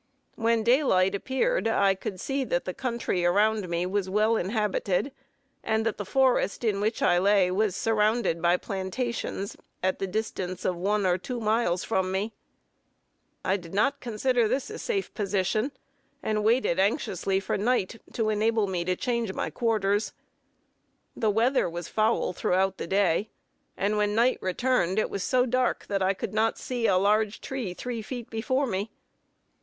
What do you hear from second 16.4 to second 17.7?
waited anxiously for